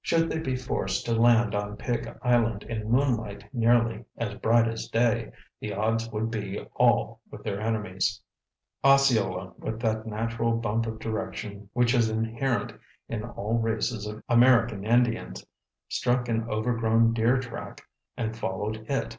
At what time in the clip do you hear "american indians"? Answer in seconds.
14.26-15.44